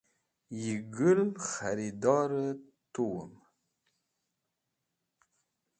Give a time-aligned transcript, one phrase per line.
[0.63, 2.45] Yo Gũl kharador-e
[2.93, 3.33] tuwam